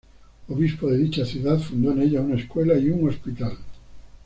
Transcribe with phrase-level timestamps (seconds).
[0.49, 3.55] Obispo de dicha ciudad, fundó en ella una escuela y un hospital.